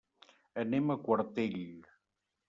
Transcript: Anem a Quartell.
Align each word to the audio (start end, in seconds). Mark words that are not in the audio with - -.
Anem 0.61 0.93
a 0.93 0.95
Quartell. 1.07 1.59